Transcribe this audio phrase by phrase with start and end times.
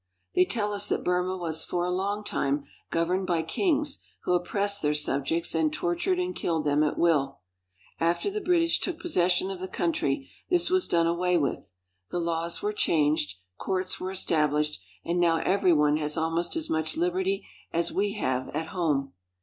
[0.33, 4.81] They tell us that Burma was for a long time governed by kings who oppressed
[4.81, 7.37] their subjects and tor tured and killed them at will.
[7.99, 11.71] After the British took posses sion of the country, this was done away with.
[12.09, 16.97] The laws were changed, courts were established, and now every one has almost as much
[16.97, 19.13] liberty as we have at home.